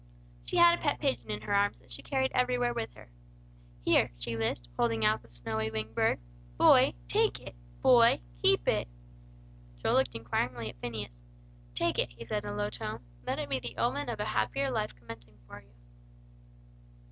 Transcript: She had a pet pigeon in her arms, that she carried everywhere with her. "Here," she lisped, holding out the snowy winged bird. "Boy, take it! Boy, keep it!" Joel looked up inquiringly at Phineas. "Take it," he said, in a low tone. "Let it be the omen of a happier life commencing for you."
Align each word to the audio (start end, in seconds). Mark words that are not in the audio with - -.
She 0.43 0.57
had 0.57 0.73
a 0.73 0.81
pet 0.81 0.97
pigeon 0.99 1.29
in 1.29 1.41
her 1.43 1.53
arms, 1.53 1.77
that 1.77 1.91
she 1.91 2.01
carried 2.01 2.31
everywhere 2.33 2.73
with 2.73 2.91
her. 2.95 3.11
"Here," 3.83 4.11
she 4.17 4.35
lisped, 4.35 4.67
holding 4.75 5.05
out 5.05 5.21
the 5.21 5.31
snowy 5.31 5.69
winged 5.69 5.93
bird. 5.93 6.19
"Boy, 6.57 6.95
take 7.07 7.39
it! 7.39 7.53
Boy, 7.83 8.21
keep 8.41 8.67
it!" 8.67 8.87
Joel 9.77 9.93
looked 9.93 10.07
up 10.15 10.21
inquiringly 10.21 10.69
at 10.71 10.81
Phineas. 10.81 11.15
"Take 11.75 11.99
it," 11.99 12.13
he 12.13 12.25
said, 12.25 12.43
in 12.45 12.49
a 12.49 12.55
low 12.55 12.71
tone. 12.71 13.01
"Let 13.27 13.37
it 13.37 13.47
be 13.47 13.59
the 13.59 13.77
omen 13.77 14.09
of 14.09 14.19
a 14.19 14.25
happier 14.25 14.71
life 14.71 14.95
commencing 14.95 15.37
for 15.45 15.61
you." 15.61 15.75